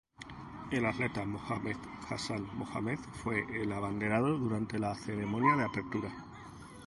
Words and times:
El 0.71 0.87
atleta 0.87 1.23
Mohamed 1.23 1.75
Hassan 2.09 2.47
Mohamed 2.57 2.97
fue 3.23 3.45
el 3.61 3.71
abanderado 3.71 4.35
durante 4.35 4.79
la 4.79 4.95
ceremonia 4.95 5.55
de 5.55 5.65
apertura. 5.65 6.09